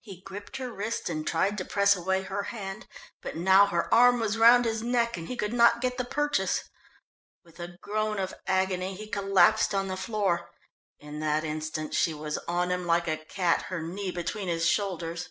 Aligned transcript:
He 0.00 0.20
gripped 0.20 0.58
her 0.58 0.70
wrist 0.70 1.08
and 1.08 1.26
tried 1.26 1.56
to 1.56 1.64
press 1.64 1.96
away 1.96 2.24
her 2.24 2.42
hand, 2.42 2.86
but 3.22 3.36
now 3.38 3.64
her 3.64 3.88
arm 3.94 4.20
was 4.20 4.36
round 4.36 4.66
his 4.66 4.82
neck, 4.82 5.16
and 5.16 5.28
he 5.28 5.34
could 5.34 5.54
not 5.54 5.80
get 5.80 5.96
the 5.96 6.04
purchase. 6.04 6.64
With 7.42 7.58
a 7.58 7.78
groan 7.80 8.18
of 8.18 8.34
agony 8.46 8.94
he 8.94 9.06
collapsed 9.06 9.74
on 9.74 9.88
the 9.88 9.96
floor. 9.96 10.50
In 10.98 11.20
that 11.20 11.42
instant 11.42 11.94
she 11.94 12.12
was 12.12 12.36
on 12.46 12.70
him 12.70 12.84
like 12.84 13.08
a 13.08 13.16
cat, 13.16 13.62
her 13.72 13.80
knee 13.80 14.10
between 14.10 14.48
his 14.48 14.68
shoulders. 14.68 15.30